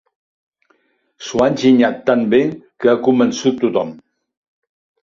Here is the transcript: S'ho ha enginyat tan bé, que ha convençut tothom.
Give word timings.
S'ho 1.27 1.43
ha 1.45 1.49
enginyat 1.53 2.01
tan 2.09 2.27
bé, 2.35 2.41
que 2.81 2.93
ha 2.95 2.99
convençut 3.11 3.63
tothom. 3.67 3.95